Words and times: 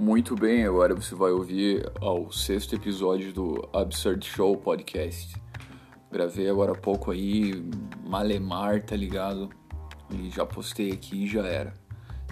Muito 0.00 0.34
bem, 0.34 0.64
agora 0.64 0.94
você 0.94 1.14
vai 1.14 1.30
ouvir 1.30 1.92
ao 2.00 2.32
sexto 2.32 2.74
episódio 2.74 3.34
do 3.34 3.68
Absurd 3.70 4.26
Show 4.26 4.56
Podcast. 4.56 5.36
Gravei 6.10 6.48
agora 6.48 6.72
há 6.72 6.74
pouco 6.74 7.10
aí, 7.10 7.62
Malemar, 8.08 8.82
tá 8.82 8.96
ligado? 8.96 9.50
E 10.10 10.30
já 10.30 10.46
postei 10.46 10.90
aqui 10.90 11.24
e 11.24 11.26
já 11.26 11.46
era. 11.46 11.74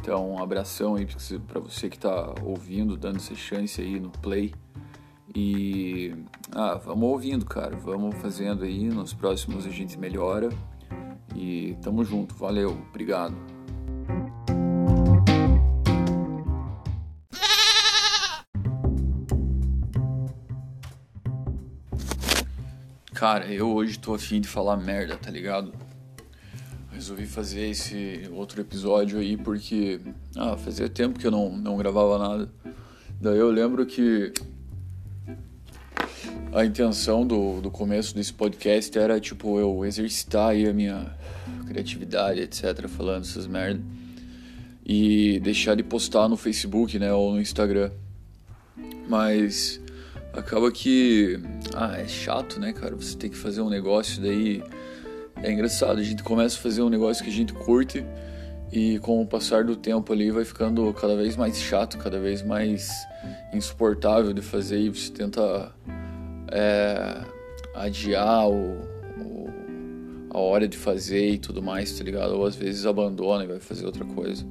Então, 0.01 0.31
um 0.31 0.43
abração 0.43 0.95
aí 0.95 1.07
pra 1.47 1.61
você 1.61 1.91
que 1.91 1.99
tá 1.99 2.35
ouvindo, 2.43 2.97
dando 2.97 3.17
essa 3.17 3.35
chance 3.35 3.83
aí 3.83 4.01
no 4.01 4.09
play. 4.09 4.55
E. 5.37 6.15
Ah, 6.53 6.81
vamos 6.83 7.07
ouvindo, 7.07 7.45
cara. 7.45 7.77
Vamos 7.77 8.17
fazendo 8.17 8.65
aí. 8.65 8.89
Nos 8.89 9.13
próximos 9.13 9.67
a 9.67 9.71
gente 9.71 9.99
melhora. 9.99 10.49
E 11.37 11.77
tamo 11.83 12.03
junto. 12.03 12.35
Valeu. 12.35 12.71
Obrigado. 12.89 13.58
Cara, 23.19 23.53
eu 23.53 23.75
hoje 23.75 23.99
tô 23.99 24.15
afim 24.15 24.41
de 24.41 24.47
falar 24.47 24.77
merda, 24.77 25.17
tá 25.17 25.29
ligado? 25.29 25.73
Resolvi 26.93 27.27
fazer 27.27 27.69
esse 27.69 28.31
outro 28.31 28.61
episódio 28.61 29.19
aí 29.19 29.37
porque 29.37 30.01
ah, 30.37 30.57
fazia 30.57 30.89
tempo 30.89 31.19
que 31.19 31.27
eu 31.27 31.31
não, 31.33 31.51
não 31.51 31.77
gravava 31.77 32.17
nada. 32.17 32.49
Daí 33.21 33.37
eu 33.37 33.51
lembro 33.51 33.85
que 33.87 34.33
a 36.53 36.65
intenção 36.65 37.27
do, 37.27 37.61
do 37.61 37.73
começo 37.73 38.15
desse 38.15 38.33
podcast 38.33 38.97
era 38.97 39.19
tipo 39.19 39.59
eu 39.59 39.85
exercitar 39.85 40.51
aí 40.51 40.69
a 40.69 40.73
minha 40.73 41.13
criatividade, 41.67 42.39
etc, 42.39 42.87
falando 42.87 43.25
essas 43.25 43.49
merda 43.49 43.83
e 44.87 45.41
deixar 45.41 45.75
de 45.75 45.83
postar 45.83 46.29
no 46.29 46.37
Facebook, 46.37 46.97
né, 47.01 47.13
ou 47.13 47.33
no 47.33 47.41
Instagram. 47.41 47.91
Mas 49.09 49.81
acaba 50.33 50.71
que 50.71 51.41
ah, 51.75 51.99
é 51.99 52.07
chato, 52.07 52.61
né, 52.61 52.73
cara? 52.73 52.95
Você 52.97 53.17
tem 53.17 53.31
que 53.31 53.37
fazer 53.37 53.61
um 53.61 53.69
negócio 53.69 54.21
daí 54.21 54.63
é 55.43 55.53
engraçado, 55.53 56.01
a 56.01 56.03
gente 56.03 56.23
começa 56.23 56.57
a 56.57 56.61
fazer 56.61 56.83
um 56.83 56.89
negócio 56.89 57.23
que 57.23 57.31
a 57.31 57.33
gente 57.33 57.53
curte 57.53 58.05
e 58.73 58.99
com 58.99 59.23
o 59.23 59.27
passar 59.27 59.65
do 59.65 59.77
tempo 59.77 60.13
ali 60.13 60.31
vai 60.31 60.45
ficando 60.45 60.93
cada 60.93 61.17
vez 61.17 61.37
mais 61.37 61.57
chato, 61.61 61.97
cada 61.97 62.19
vez 62.19 62.43
mais 62.43 62.91
insuportável 63.53 64.33
de 64.33 64.43
fazer 64.43 64.81
e 64.81 64.89
você 64.89 65.13
tenta 65.13 65.73
é, 66.51 67.23
adiar 67.75 68.49
o, 68.49 68.81
o, 69.21 69.49
a 70.31 70.39
hora 70.39 70.67
de 70.67 70.77
fazer 70.77 71.31
e 71.31 71.39
tudo 71.39 71.63
mais, 71.63 71.97
tá 71.97 72.03
ligado? 72.03 72.35
Ou 72.35 72.45
às 72.45 72.57
vezes 72.57 72.85
abandona 72.85 73.45
e 73.45 73.47
vai 73.47 73.61
fazer 73.61 73.87
outra 73.87 74.05
coisa. 74.05 74.45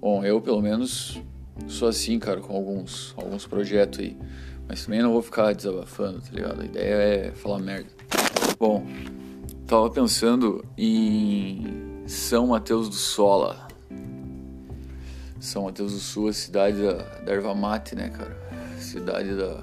Bom, 0.00 0.24
eu 0.24 0.40
pelo 0.40 0.60
menos 0.60 1.22
sou 1.68 1.88
assim, 1.88 2.18
cara, 2.18 2.40
com 2.40 2.54
alguns, 2.54 3.14
alguns 3.16 3.46
projetos 3.46 4.00
aí. 4.00 4.16
Mas 4.68 4.84
também 4.84 5.02
não 5.02 5.12
vou 5.12 5.22
ficar 5.22 5.54
desabafando, 5.54 6.20
tá 6.20 6.30
ligado? 6.32 6.62
A 6.62 6.64
ideia 6.64 6.94
é 6.94 7.32
falar 7.32 7.58
merda. 7.58 7.90
Bom, 8.58 8.86
tava 9.66 9.90
pensando 9.90 10.64
em 10.76 12.02
São 12.06 12.48
Mateus 12.48 12.88
do 12.88 12.94
Sola. 12.94 13.68
São 15.38 15.64
Mateus 15.64 15.92
do 15.92 15.98
Sul, 15.98 16.28
a 16.28 16.32
cidade 16.32 16.82
da, 16.82 16.92
da 16.92 17.32
erva 17.32 17.54
mate, 17.54 17.94
né, 17.94 18.08
cara? 18.08 18.36
Cidade 18.78 19.34
da 19.34 19.62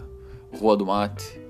Rua 0.59 0.77
do 0.77 0.85
Mate. 0.85 1.41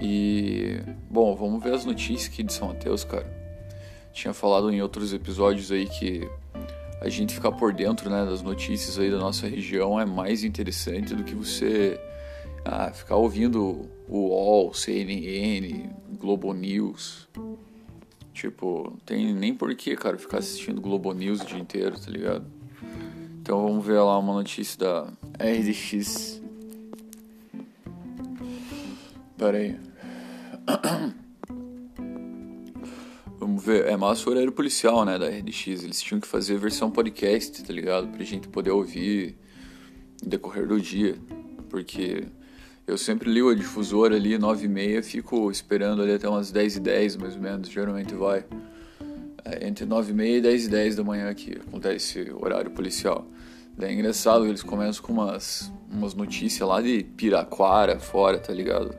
E, 0.00 0.80
bom, 1.10 1.34
vamos 1.36 1.62
ver 1.62 1.74
as 1.74 1.84
notícias 1.84 2.32
aqui 2.32 2.42
de 2.42 2.52
São 2.52 2.68
Mateus, 2.68 3.04
cara. 3.04 3.26
Tinha 4.12 4.32
falado 4.32 4.70
em 4.70 4.80
outros 4.80 5.12
episódios 5.12 5.70
aí 5.70 5.86
que 5.86 6.28
a 7.00 7.08
gente 7.08 7.34
ficar 7.34 7.52
por 7.52 7.72
dentro, 7.72 8.08
né, 8.08 8.24
das 8.24 8.42
notícias 8.42 8.98
aí 8.98 9.10
da 9.10 9.18
nossa 9.18 9.46
região 9.46 9.98
é 9.98 10.06
mais 10.06 10.44
interessante 10.44 11.14
do 11.14 11.24
que 11.24 11.34
você 11.34 12.00
ah, 12.64 12.92
ficar 12.92 13.16
ouvindo 13.16 13.88
o 14.08 14.28
UOL, 14.28 14.74
CNN, 14.74 15.90
Globo 16.18 16.52
News. 16.52 17.28
Tipo, 18.32 18.90
não 18.90 18.96
tem 18.98 19.34
nem 19.34 19.54
porquê, 19.54 19.96
cara, 19.96 20.16
ficar 20.16 20.38
assistindo 20.38 20.80
Globo 20.80 21.12
News 21.12 21.42
o 21.42 21.46
dia 21.46 21.58
inteiro, 21.58 21.98
tá 21.98 22.10
ligado? 22.10 22.46
Então 23.40 23.62
vamos 23.62 23.84
ver 23.84 23.98
lá 23.98 24.18
uma 24.18 24.34
notícia 24.34 24.78
da 24.78 25.12
RDX. 25.34 26.40
Pera 29.36 29.58
aí. 29.58 29.76
Vamos 33.38 33.64
ver, 33.64 33.86
é 33.88 33.96
massa 33.96 34.28
o 34.28 34.32
horário 34.32 34.52
policial, 34.52 35.04
né, 35.04 35.18
da 35.18 35.28
RDX. 35.28 35.82
Eles 35.82 36.00
tinham 36.00 36.20
que 36.20 36.28
fazer 36.28 36.56
versão 36.58 36.92
podcast, 36.92 37.64
tá 37.64 37.72
ligado? 37.72 38.06
Pra 38.06 38.24
gente 38.24 38.46
poder 38.46 38.70
ouvir 38.70 39.36
no 40.22 40.30
decorrer 40.30 40.68
do 40.68 40.80
dia. 40.80 41.16
Porque 41.68 42.28
eu 42.86 42.98
sempre 42.98 43.30
li 43.30 43.42
o 43.42 43.54
difusor 43.54 44.12
ali, 44.12 44.36
9 44.36 44.64
e 44.64 44.68
meia, 44.68 45.02
fico 45.02 45.50
esperando 45.50 46.02
ali 46.02 46.14
até 46.14 46.28
umas 46.28 46.50
10 46.50 46.76
e 46.76 46.80
10, 46.80 47.16
mais 47.16 47.36
ou 47.36 47.40
menos, 47.40 47.68
geralmente 47.68 48.14
vai. 48.14 48.44
É 49.44 49.66
entre 49.66 49.84
9 49.84 50.10
e 50.10 50.14
meia 50.14 50.38
e 50.38 50.40
10 50.40 50.66
e 50.66 50.68
10 50.68 50.96
da 50.96 51.04
manhã 51.04 51.32
que 51.34 51.52
acontece 51.52 52.20
esse 52.20 52.32
horário 52.32 52.70
policial. 52.70 53.26
Daí 53.76 53.90
é 53.90 53.94
engraçado, 53.94 54.46
eles 54.46 54.62
começam 54.62 55.02
com 55.02 55.12
umas, 55.12 55.72
umas 55.90 56.14
notícias 56.14 56.68
lá 56.68 56.82
de 56.82 57.02
Piraquara, 57.02 57.98
fora, 57.98 58.38
tá 58.38 58.52
ligado? 58.52 58.94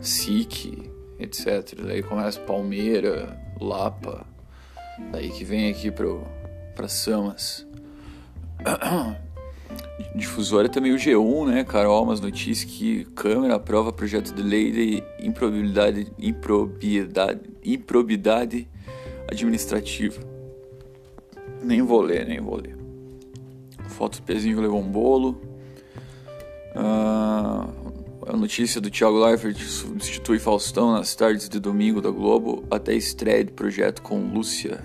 SIC, 0.00 0.90
etc. 1.18 1.80
Daí 1.84 2.02
começa 2.02 2.40
Palmeira, 2.40 3.38
Lapa. 3.60 4.26
Daí 5.10 5.30
que 5.30 5.44
vem 5.44 5.70
aqui 5.70 5.90
pro, 5.90 6.24
pra 6.74 6.88
Samas. 6.88 7.66
Difusora 10.14 10.68
também 10.68 10.92
o 10.92 10.96
G1, 10.96 11.46
né, 11.46 11.64
Carol? 11.64 12.04
Umas 12.04 12.20
notícias 12.20 12.64
que 12.64 13.04
Câmara 13.14 13.56
aprova 13.56 13.92
projeto 13.92 14.32
de 14.34 14.42
lei 14.42 14.70
de 14.70 15.02
improbidade, 15.20 16.12
improbidade, 16.18 17.40
improbidade 17.64 18.68
administrativa. 19.30 20.20
Nem 21.62 21.82
vou 21.82 22.00
ler, 22.00 22.26
nem 22.26 22.40
vou 22.40 22.56
ler. 22.56 22.76
Foto 23.88 24.18
do 24.18 24.22
pezinho 24.22 24.60
levou 24.60 24.80
um 24.80 24.88
bolo. 24.88 25.40
Ah, 26.74 27.68
a 28.26 28.36
notícia 28.36 28.80
do 28.80 28.90
Thiago 28.90 29.18
Leifert 29.18 29.58
substitui 29.58 30.38
Faustão 30.38 30.92
nas 30.92 31.14
tardes 31.14 31.48
de 31.48 31.60
domingo 31.60 32.00
da 32.00 32.10
Globo 32.10 32.64
até 32.70 32.94
estreia 32.94 33.44
de 33.44 33.52
projeto 33.52 34.02
com 34.02 34.32
Lúcia. 34.32 34.80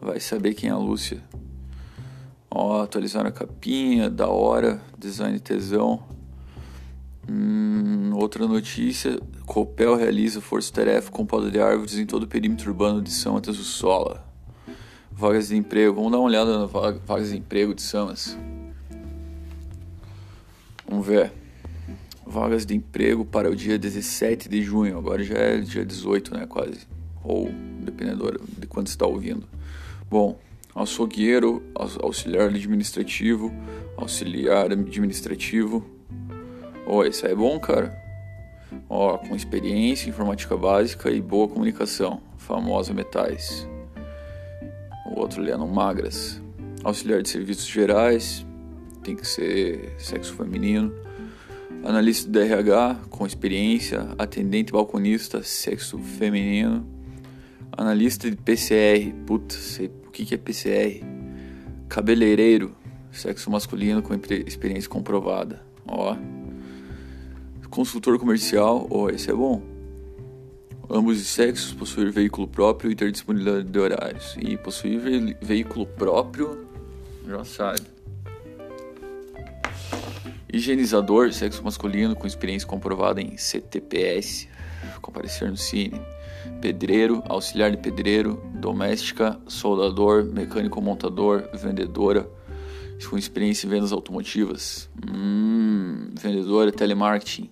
Vai 0.00 0.20
saber 0.20 0.54
quem 0.54 0.70
é 0.70 0.72
a 0.72 0.76
Lúcia. 0.76 1.22
Ó, 2.54 2.82
atualizaram 2.82 3.30
a 3.30 3.32
capinha, 3.32 4.10
da 4.10 4.28
hora, 4.28 4.78
design 4.98 5.40
tesão. 5.40 6.02
Hum, 7.26 8.10
outra 8.14 8.46
notícia: 8.46 9.18
Copel 9.46 9.96
realiza 9.96 10.38
força-tarefa 10.38 11.10
com 11.10 11.24
poda 11.24 11.50
de 11.50 11.58
árvores 11.58 11.96
em 11.96 12.04
todo 12.04 12.24
o 12.24 12.26
perímetro 12.26 12.70
urbano 12.70 13.00
de 13.00 13.10
São 13.10 13.42
Sola. 13.42 14.22
Vagas 15.10 15.48
de 15.48 15.56
emprego. 15.56 15.94
Vamos 15.94 16.12
dar 16.12 16.18
uma 16.18 16.26
olhada 16.26 16.58
nas 16.58 16.70
vagas 16.70 17.30
de 17.30 17.38
emprego 17.38 17.74
de 17.74 17.80
Samas. 17.80 18.36
Vamos 20.86 21.06
ver. 21.06 21.32
Vagas 22.26 22.66
de 22.66 22.74
emprego 22.74 23.24
para 23.24 23.50
o 23.50 23.56
dia 23.56 23.78
17 23.78 24.50
de 24.50 24.60
junho. 24.60 24.98
Agora 24.98 25.24
já 25.24 25.36
é 25.36 25.58
dia 25.58 25.86
18, 25.86 26.34
né? 26.34 26.46
Quase. 26.46 26.86
Ou 27.24 27.50
dependendo 27.80 28.38
de 28.58 28.66
quando 28.66 28.88
está 28.88 29.06
ouvindo. 29.06 29.48
Bom, 30.10 30.38
açougueiro, 30.74 31.62
auxiliar 31.74 32.48
administrativo, 32.48 33.52
auxiliar 33.96 34.72
administrativo. 34.72 35.84
Ó, 36.86 37.04
isso 37.04 37.26
aí 37.26 37.32
é 37.32 37.34
bom, 37.34 37.58
cara. 37.60 37.96
Ó, 38.88 39.18
com 39.18 39.36
experiência, 39.36 40.08
informática 40.08 40.56
básica 40.56 41.10
e 41.10 41.20
boa 41.20 41.48
comunicação. 41.48 42.20
Famosa 42.36 42.92
Metais. 42.92 43.68
O 45.06 45.20
outro 45.20 45.42
Leandro 45.42 45.68
Magras. 45.68 46.40
Auxiliar 46.82 47.22
de 47.22 47.28
serviços 47.28 47.66
gerais, 47.66 48.44
tem 49.04 49.14
que 49.14 49.26
ser 49.26 49.94
sexo 49.98 50.34
feminino. 50.34 50.92
Analista 51.84 52.30
de 52.30 52.40
RH 52.40 53.00
com 53.10 53.26
experiência, 53.26 54.08
atendente 54.18 54.72
balconista, 54.72 55.42
sexo 55.42 55.98
feminino. 55.98 56.86
Analista 57.74 58.30
de 58.30 58.36
PCR, 58.36 59.14
puta, 59.26 59.54
sei 59.54 59.90
o 60.06 60.10
que, 60.10 60.26
que 60.26 60.34
é 60.34 60.38
PCR? 60.38 61.02
Cabeleireiro, 61.88 62.76
sexo 63.10 63.50
masculino 63.50 64.02
com 64.02 64.12
experiência 64.46 64.90
comprovada. 64.90 65.62
Ó. 65.86 66.14
Consultor 67.70 68.18
comercial, 68.18 68.86
ó, 68.90 69.08
esse 69.08 69.30
é 69.30 69.34
bom. 69.34 69.62
Ambos 70.90 71.18
os 71.18 71.26
sexos 71.26 71.72
possuir 71.72 72.12
veículo 72.12 72.46
próprio 72.46 72.90
e 72.90 72.94
ter 72.94 73.10
disponibilidade 73.10 73.64
de 73.64 73.78
horários. 73.78 74.36
E 74.38 74.58
possuir 74.58 75.00
ve 75.00 75.36
veículo 75.40 75.86
próprio, 75.86 76.66
já 77.26 77.42
sabe. 77.44 77.80
Higienizador, 80.52 81.32
sexo 81.32 81.64
masculino 81.64 82.14
com 82.14 82.26
experiência 82.26 82.68
comprovada 82.68 83.22
em 83.22 83.38
CTPS, 83.38 84.46
comparecer 85.00 85.48
no 85.48 85.56
Cine 85.56 85.98
pedreiro, 86.60 87.22
auxiliar 87.28 87.70
de 87.70 87.76
pedreiro, 87.76 88.42
doméstica, 88.54 89.40
soldador, 89.46 90.24
mecânico 90.24 90.80
montador, 90.80 91.48
vendedora, 91.54 92.28
com 93.08 93.18
experiência 93.18 93.66
em 93.66 93.70
vendas 93.70 93.92
automotivas. 93.92 94.88
Hum, 95.08 96.10
vendedora 96.20 96.70
telemarketing, 96.70 97.50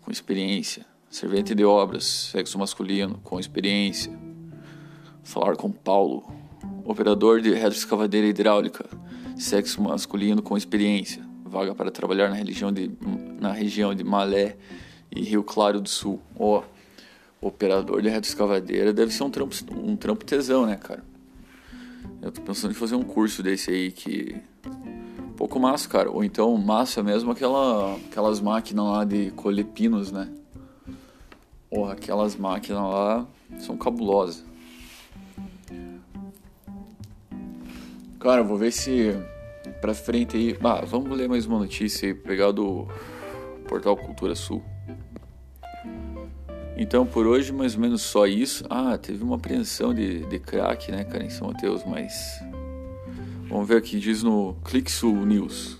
com 0.00 0.10
experiência. 0.10 0.86
Servente 1.10 1.56
de 1.56 1.64
obras, 1.64 2.04
sexo 2.04 2.56
masculino, 2.56 3.18
com 3.24 3.40
experiência. 3.40 4.16
Falar 5.24 5.56
com 5.56 5.72
Paulo. 5.72 6.24
Operador 6.84 7.40
de 7.40 7.52
retroescavadeira 7.52 8.26
hidráulica, 8.28 8.88
sexo 9.36 9.82
masculino 9.82 10.40
com 10.40 10.56
experiência. 10.56 11.28
Vaga 11.44 11.74
para 11.74 11.90
trabalhar 11.90 12.28
na, 12.28 12.36
região 12.36 12.72
de, 12.72 12.92
na 13.40 13.52
região 13.52 13.92
de 13.92 14.04
Malé 14.04 14.56
e 15.14 15.22
Rio 15.22 15.42
Claro 15.42 15.80
do 15.80 15.88
Sul. 15.88 16.20
Oh, 16.36 16.62
operador 17.40 18.02
de 18.02 18.08
retroescavadeira 18.08 18.92
deve 18.92 19.12
ser 19.12 19.22
um 19.22 19.30
trampo, 19.30 19.54
um 19.72 19.96
trampo 19.96 20.24
tesão, 20.24 20.66
né, 20.66 20.76
cara? 20.76 21.02
Eu 22.20 22.30
tô 22.30 22.42
pensando 22.42 22.72
em 22.72 22.74
fazer 22.74 22.94
um 22.94 23.02
curso 23.02 23.42
desse 23.42 23.70
aí 23.70 23.90
que. 23.90 24.36
Um 25.18 25.32
pouco 25.32 25.58
massa, 25.58 25.88
cara. 25.88 26.10
Ou 26.10 26.22
então 26.22 26.54
massa 26.58 27.02
mesmo 27.02 27.30
aquela, 27.30 27.94
aquelas 27.96 28.40
máquinas 28.40 28.84
lá 28.84 29.04
de 29.04 29.30
colher 29.30 29.64
pinos, 29.64 30.12
né? 30.12 30.28
Porra, 31.70 31.94
aquelas 31.94 32.36
máquinas 32.36 32.82
lá 32.82 33.26
são 33.58 33.76
cabulosas. 33.76 34.44
Cara, 38.18 38.42
vou 38.42 38.58
ver 38.58 38.70
se 38.70 39.14
pra 39.80 39.94
frente 39.94 40.36
aí. 40.36 40.58
Ah, 40.62 40.84
vamos 40.84 41.16
ler 41.16 41.26
mais 41.26 41.46
uma 41.46 41.58
notícia 41.58 42.06
aí, 42.06 42.14
pegar 42.14 42.50
do 42.52 42.86
Portal 43.66 43.96
Cultura 43.96 44.34
Sul. 44.34 44.62
Então 46.80 47.04
por 47.04 47.26
hoje 47.26 47.52
mais 47.52 47.74
ou 47.74 47.80
menos 47.82 48.00
só 48.00 48.26
isso. 48.26 48.64
Ah, 48.70 48.96
teve 48.96 49.22
uma 49.22 49.36
apreensão 49.36 49.92
de, 49.92 50.24
de 50.24 50.38
crack, 50.38 50.90
né, 50.90 51.04
cara, 51.04 51.22
em 51.22 51.28
São 51.28 51.48
Mateus, 51.48 51.84
mas. 51.84 52.42
Vamos 53.50 53.68
ver 53.68 53.76
aqui, 53.76 54.00
diz 54.00 54.22
no 54.22 54.56
Clique 54.64 54.90
Sul 54.90 55.26
News. 55.26 55.76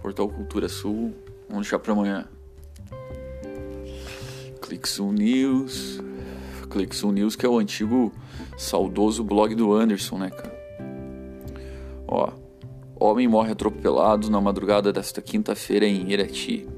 Portal 0.00 0.28
Cultura 0.28 0.68
Sul. 0.68 1.12
Vamos 1.48 1.64
deixar 1.64 1.80
pra 1.80 1.94
amanhã. 1.94 2.28
Clique 4.62 4.88
Sul 4.88 5.12
News. 5.12 6.00
Clique 6.70 6.94
Sul 6.94 7.10
News, 7.10 7.34
que 7.34 7.44
é 7.44 7.48
o 7.48 7.58
antigo 7.58 8.12
saudoso 8.56 9.24
blog 9.24 9.52
do 9.56 9.72
Anderson, 9.72 10.18
né, 10.18 10.30
cara? 10.30 10.56
Ó. 12.06 12.30
Homem 13.00 13.26
morre 13.26 13.50
atropelado 13.50 14.30
na 14.30 14.40
madrugada 14.40 14.92
desta 14.92 15.20
quinta-feira 15.20 15.86
em 15.86 16.08
Irati. 16.12 16.68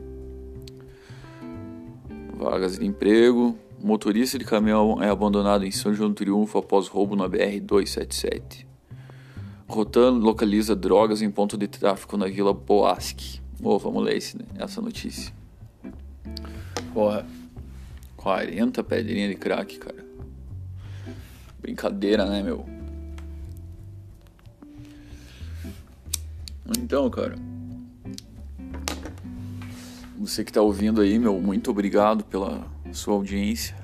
Vagas 2.41 2.79
de 2.79 2.87
emprego. 2.87 3.55
Motorista 3.79 4.39
de 4.39 4.47
caminhão 4.47 5.03
é 5.03 5.11
abandonado 5.11 5.67
em 5.67 5.71
São 5.71 5.93
João 5.93 6.09
do 6.09 6.15
Triunfo 6.15 6.57
após 6.57 6.89
roubo 6.89 7.15
na 7.15 7.29
BR-277. 7.29 8.65
Rotan 9.69 10.13
localiza 10.13 10.75
drogas 10.75 11.21
em 11.21 11.31
ponto 11.31 11.59
de 11.59 11.69
tráfico 11.69 12.17
na 12.17 12.27
Vila 12.27 12.55
Boasque. 12.55 13.43
Oh, 13.63 13.79
vamos 13.79 14.03
ler 14.03 14.17
esse, 14.17 14.39
né? 14.39 14.47
essa 14.59 14.81
notícia. 14.81 15.35
Porra, 16.95 17.27
40 18.17 18.83
pedrinhas 18.85 19.29
de 19.29 19.37
crack, 19.37 19.79
cara. 19.79 20.03
Brincadeira, 21.61 22.25
né, 22.25 22.43
meu? 22.43 22.65
Então, 26.79 27.11
cara. 27.11 27.50
Você 30.21 30.45
que 30.45 30.51
está 30.51 30.61
ouvindo 30.61 31.01
aí, 31.01 31.19
meu, 31.19 31.41
muito 31.41 31.71
obrigado 31.71 32.23
pela 32.25 32.67
sua 32.93 33.15
audiência. 33.15 33.75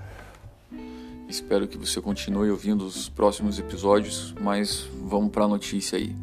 Espero 1.27 1.67
que 1.67 1.79
você 1.79 1.99
continue 1.99 2.51
ouvindo 2.51 2.85
os 2.85 3.09
próximos 3.09 3.59
episódios, 3.59 4.35
mas 4.39 4.87
vamos 5.03 5.31
para 5.31 5.47
a 5.47 5.49
notícia 5.49 5.97
aí. 5.97 6.15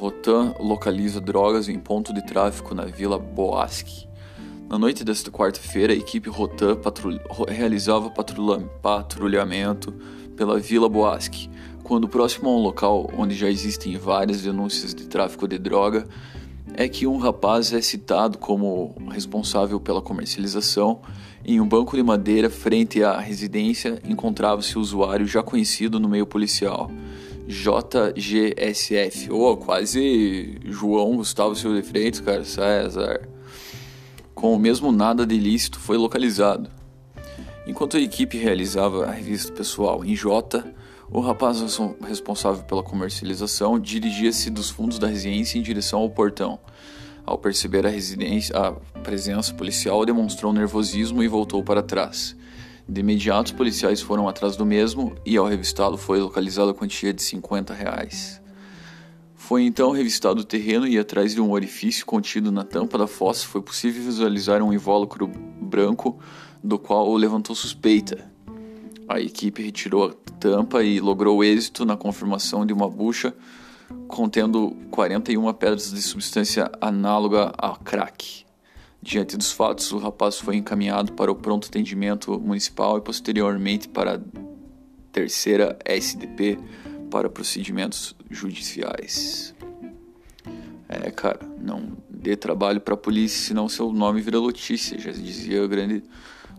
Rotan 0.00 0.52
localiza 0.58 1.20
drogas 1.20 1.68
em 1.68 1.78
ponto 1.78 2.12
de 2.12 2.26
tráfico 2.26 2.74
na 2.74 2.86
Vila 2.86 3.20
Boasque. 3.20 4.08
Na 4.68 4.80
noite 4.80 5.04
desta 5.04 5.30
quarta-feira, 5.30 5.92
a 5.92 5.96
equipe 5.96 6.28
Rotan 6.28 6.74
patrulha, 6.74 7.22
realizava 7.46 8.10
patrulhamento 8.10 9.92
pela 10.36 10.58
Vila 10.58 10.88
Boasque, 10.88 11.48
quando 11.84 12.08
próximo 12.08 12.50
a 12.50 12.52
um 12.52 12.60
local 12.60 13.08
onde 13.16 13.36
já 13.36 13.48
existem 13.48 13.96
várias 13.96 14.42
denúncias 14.42 14.92
de 14.92 15.06
tráfico 15.06 15.46
de 15.46 15.56
droga, 15.56 16.04
é 16.74 16.88
que 16.88 17.06
um 17.06 17.16
rapaz 17.16 17.72
é 17.72 17.80
citado 17.80 18.38
como 18.38 18.94
responsável 19.10 19.78
pela 19.80 20.02
comercialização. 20.02 21.00
Em 21.44 21.60
um 21.60 21.68
banco 21.68 21.96
de 21.96 22.02
madeira 22.02 22.50
frente 22.50 23.02
à 23.02 23.18
residência 23.18 24.00
encontrava-se 24.04 24.76
o 24.76 24.80
usuário 24.80 25.26
já 25.26 25.42
conhecido 25.42 26.00
no 26.00 26.08
meio 26.08 26.26
policial, 26.26 26.90
JGSF, 27.46 29.30
ou 29.30 29.52
oh, 29.52 29.56
quase 29.56 30.58
João 30.64 31.16
Gustavo 31.16 31.54
Silva 31.54 31.80
de 31.80 31.86
Freitas, 31.86 32.20
cara, 32.20 32.44
César. 32.44 33.28
Com 34.34 34.52
o 34.52 34.58
mesmo 34.58 34.90
nada 34.90 35.24
de 35.24 35.34
ilícito 35.34 35.78
foi 35.78 35.96
localizado. 35.96 36.68
Enquanto 37.66 37.96
a 37.96 38.00
equipe 38.00 38.36
realizava 38.36 39.06
a 39.06 39.10
revista 39.10 39.52
pessoal 39.52 40.04
em 40.04 40.14
J, 40.14 40.64
o 41.10 41.20
rapaz 41.20 41.58
responsável 42.02 42.64
pela 42.64 42.82
comercialização 42.82 43.78
dirigia-se 43.78 44.50
dos 44.50 44.70
fundos 44.70 44.98
da 44.98 45.06
residência 45.06 45.58
em 45.58 45.62
direção 45.62 46.00
ao 46.00 46.10
portão. 46.10 46.58
Ao 47.24 47.38
perceber 47.38 47.86
a, 47.86 47.90
a 47.90 48.72
presença 49.00 49.54
policial, 49.54 50.04
demonstrou 50.04 50.52
nervosismo 50.52 51.22
e 51.22 51.28
voltou 51.28 51.62
para 51.62 51.82
trás. 51.82 52.36
De 52.88 53.00
imediato, 53.00 53.46
os 53.46 53.52
policiais 53.52 54.00
foram 54.00 54.28
atrás 54.28 54.56
do 54.56 54.66
mesmo 54.66 55.14
e, 55.24 55.36
ao 55.36 55.46
revistá-lo, 55.46 55.96
foi 55.96 56.20
localizada 56.20 56.70
a 56.70 56.74
quantia 56.74 57.12
de 57.12 57.22
50 57.22 57.72
reais. 57.72 58.40
Foi 59.34 59.62
então 59.62 59.90
revistado 59.92 60.40
o 60.40 60.44
terreno 60.44 60.86
e, 60.86 60.98
atrás 60.98 61.34
de 61.34 61.40
um 61.40 61.52
orifício 61.52 62.04
contido 62.04 62.50
na 62.50 62.64
tampa 62.64 62.98
da 62.98 63.06
fossa, 63.06 63.46
foi 63.46 63.62
possível 63.62 64.02
visualizar 64.02 64.62
um 64.62 64.72
invólucro 64.72 65.28
branco 65.28 66.18
do 66.62 66.78
qual 66.78 67.12
levantou 67.14 67.54
suspeita. 67.54 68.35
A 69.08 69.20
equipe 69.20 69.62
retirou 69.62 70.08
a 70.08 70.14
tampa 70.38 70.82
e 70.82 71.00
logrou 71.00 71.42
êxito 71.44 71.84
na 71.84 71.96
confirmação 71.96 72.66
de 72.66 72.72
uma 72.72 72.88
bucha 72.88 73.34
contendo 74.08 74.76
41 74.90 75.52
pedras 75.54 75.92
de 75.92 76.02
substância 76.02 76.70
análoga 76.80 77.52
a 77.56 77.76
crack. 77.76 78.44
Diante 79.00 79.36
dos 79.36 79.52
fatos, 79.52 79.92
o 79.92 79.98
rapaz 79.98 80.38
foi 80.38 80.56
encaminhado 80.56 81.12
para 81.12 81.30
o 81.30 81.34
pronto 81.34 81.68
atendimento 81.68 82.38
municipal 82.40 82.98
e 82.98 83.00
posteriormente 83.00 83.88
para 83.88 84.16
a 84.16 84.20
terceira 85.12 85.78
SDP 85.84 86.58
para 87.10 87.28
procedimentos 87.28 88.16
judiciais. 88.28 89.54
É, 90.88 91.10
cara, 91.10 91.40
não 91.60 91.96
dê 92.08 92.36
trabalho 92.36 92.80
para 92.80 92.94
a 92.94 92.96
polícia, 92.96 93.48
senão 93.48 93.68
seu 93.68 93.92
nome 93.92 94.20
vira 94.20 94.40
notícia, 94.40 94.98
já 94.98 95.12
dizia 95.12 95.64
o 95.64 95.68
grande 95.68 96.02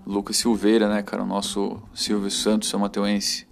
Lucas 0.08 0.38
Silveira, 0.38 0.88
né, 0.88 1.04
cara? 1.04 1.24
O 1.24 1.26
nosso 1.26 1.78
Silvio 1.94 2.32
Santos, 2.32 2.70
São 2.70 2.80
Mateuense. 2.80 3.46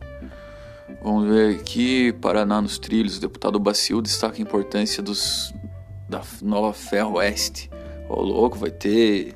Vamos 1.03 1.27
ver 1.27 1.59
aqui, 1.59 2.13
Paraná 2.13 2.61
nos 2.61 2.79
trilhos. 2.79 3.17
O 3.17 3.21
deputado 3.21 3.59
Bacil 3.59 4.01
destaca 4.01 4.37
a 4.37 4.41
importância 4.41 5.03
dos, 5.03 5.53
da 6.07 6.21
nova 6.41 6.71
Ferro 6.71 7.15
Oeste. 7.15 7.69
Ô, 8.07 8.21
louco, 8.21 8.57
vai 8.57 8.71
ter, 8.71 9.35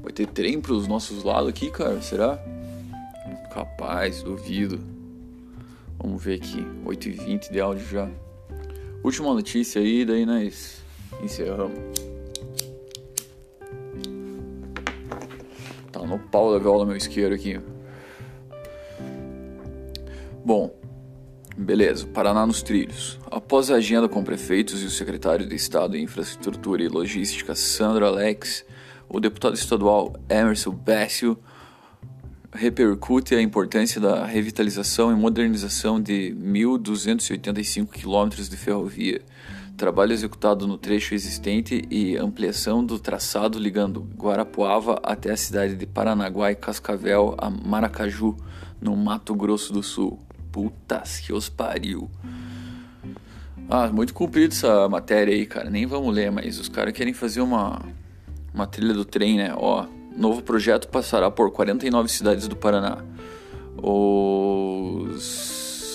vai 0.00 0.12
ter 0.12 0.28
trem 0.28 0.60
pros 0.60 0.86
nossos 0.86 1.24
lados 1.24 1.48
aqui, 1.48 1.72
cara? 1.72 2.00
Será? 2.00 2.38
Capaz, 3.52 4.22
duvido. 4.22 4.80
Vamos 5.98 6.22
ver 6.22 6.36
aqui, 6.36 6.64
8h20 6.86 7.50
de 7.50 7.60
áudio 7.60 7.84
já. 7.84 8.08
Última 9.02 9.34
notícia 9.34 9.80
aí, 9.82 10.04
daí 10.04 10.24
nós 10.24 10.80
encerramos. 11.20 12.09
No 16.10 16.18
pau 16.18 16.52
da 16.52 16.58
viola 16.58 16.84
meu 16.84 16.96
isqueiro 16.96 17.34
aqui. 17.34 17.60
Bom, 20.44 20.74
beleza, 21.56 22.06
Paraná 22.08 22.44
nos 22.44 22.62
trilhos. 22.62 23.18
Após 23.30 23.70
a 23.70 23.76
agenda 23.76 24.08
com 24.08 24.24
prefeitos 24.24 24.82
e 24.82 24.86
o 24.86 24.90
secretário 24.90 25.46
de 25.46 25.54
Estado 25.54 25.92
de 25.92 26.02
Infraestrutura 26.02 26.82
e 26.82 26.88
Logística, 26.88 27.54
Sandro 27.54 28.04
Alex, 28.04 28.64
o 29.08 29.20
deputado 29.20 29.54
estadual 29.54 30.14
Emerson 30.28 30.72
Bécio 30.72 31.38
repercute 32.52 33.36
a 33.36 33.40
importância 33.40 34.00
da 34.00 34.26
revitalização 34.26 35.12
e 35.12 35.14
modernização 35.14 36.00
de 36.02 36.34
1.285 36.36 37.88
quilômetros 37.90 38.48
de 38.48 38.56
ferrovia 38.56 39.22
trabalho 39.80 40.12
executado 40.12 40.66
no 40.66 40.76
trecho 40.76 41.14
existente 41.14 41.82
e 41.90 42.14
ampliação 42.14 42.84
do 42.84 42.98
traçado 42.98 43.58
ligando 43.58 44.06
Guarapuava 44.14 45.00
até 45.02 45.32
a 45.32 45.36
cidade 45.38 45.74
de 45.74 45.86
Paranaguá 45.86 46.52
e 46.52 46.54
Cascavel 46.54 47.34
a 47.38 47.48
Maracaju, 47.48 48.36
no 48.78 48.94
Mato 48.94 49.34
Grosso 49.34 49.72
do 49.72 49.82
Sul. 49.82 50.18
Putas 50.52 51.20
que 51.20 51.32
os 51.32 51.48
pariu. 51.48 52.10
Ah, 53.70 53.88
muito 53.88 54.12
comprido 54.12 54.52
essa 54.52 54.86
matéria 54.86 55.32
aí, 55.32 55.46
cara. 55.46 55.70
Nem 55.70 55.86
vamos 55.86 56.14
ler, 56.14 56.30
mas 56.30 56.58
os 56.58 56.68
caras 56.68 56.92
querem 56.92 57.14
fazer 57.14 57.40
uma, 57.40 57.80
uma 58.52 58.66
trilha 58.66 58.92
do 58.92 59.06
trem, 59.06 59.38
né? 59.38 59.54
Ó, 59.56 59.86
novo 60.14 60.42
projeto 60.42 60.88
passará 60.88 61.30
por 61.30 61.50
49 61.52 62.06
cidades 62.10 62.46
do 62.46 62.54
Paraná. 62.54 62.98
Os 63.82 65.22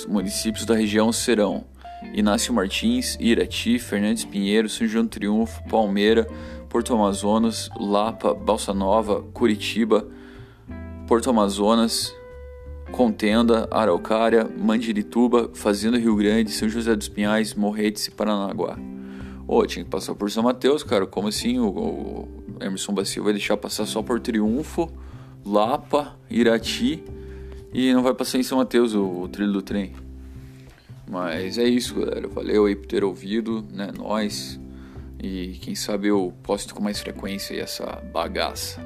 municípios 0.09 0.65
da 0.65 0.73
região 0.73 1.13
serão 1.13 1.65
Inácio 2.13 2.53
Martins, 2.53 3.17
Irati, 3.19 3.79
Fernandes 3.79 4.24
Pinheiro, 4.25 4.69
São 4.69 4.88
João 4.88 5.07
Triunfo, 5.07 5.62
Palmeira, 5.69 6.27
Porto 6.69 6.93
Amazonas, 6.93 7.69
Lapa, 7.79 8.33
Balsa 8.33 8.74
Nova, 8.74 9.21
Curitiba, 9.33 10.07
Porto 11.07 11.29
Amazonas, 11.29 12.13
Contenda, 12.91 13.67
Araucária, 13.71 14.50
Mandirituba, 14.57 15.50
Fazenda 15.53 15.97
Rio 15.97 16.15
Grande, 16.15 16.51
São 16.51 16.69
José 16.69 16.95
dos 16.95 17.09
Pinhais, 17.09 17.53
Morretes 17.53 18.07
e 18.07 18.12
Paranaguá. 18.12 18.77
Ô, 19.47 19.59
oh, 19.59 19.65
tinha 19.65 19.83
que 19.83 19.91
passar 19.91 20.15
por 20.15 20.29
São 20.31 20.43
Mateus, 20.43 20.83
cara. 20.83 21.05
Como 21.05 21.27
assim 21.27 21.59
o, 21.59 21.67
o 21.67 22.27
Emerson 22.59 22.93
Bacio 22.93 23.24
vai 23.24 23.33
deixar 23.33 23.57
passar 23.57 23.85
só 23.85 24.01
por 24.01 24.19
Triunfo, 24.19 24.91
Lapa, 25.45 26.17
Irati 26.29 27.03
e 27.74 27.93
não 27.93 28.01
vai 28.01 28.13
passar 28.13 28.39
em 28.39 28.43
São 28.43 28.57
Mateus 28.57 28.95
o, 28.95 29.05
o 29.05 29.27
trilho 29.27 29.51
do 29.51 29.62
trem? 29.62 29.93
Mas 31.09 31.57
é 31.57 31.63
isso, 31.63 32.00
galera. 32.00 32.27
Valeu 32.27 32.65
aí 32.65 32.75
por 32.75 32.88
ter 32.88 33.03
ouvido, 33.03 33.65
né? 33.71 33.91
Nós. 33.97 34.59
E 35.21 35.53
quem 35.62 35.75
sabe 35.75 36.07
eu 36.07 36.33
posto 36.43 36.75
com 36.75 36.83
mais 36.83 37.00
frequência 37.00 37.59
essa 37.59 37.85
bagaça. 38.13 38.81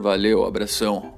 Valeu, 0.00 0.44
abração. 0.44 1.15